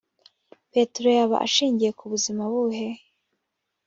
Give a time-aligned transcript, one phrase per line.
[0.71, 2.87] petero yaba ashingiye kubuzima buhe